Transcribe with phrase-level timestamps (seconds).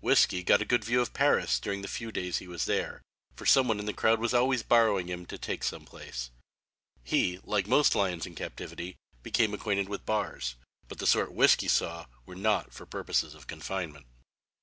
[0.00, 3.02] "Whiskey" got a good view of Paris during the few days he was there,
[3.34, 6.30] for some one in the crowd was always borrowing him to take him some place.
[7.04, 10.54] He, like most lions in captivity, became acquainted with bars,
[10.88, 14.06] but the sort "Whiskey" saw were not for purposes of confinement.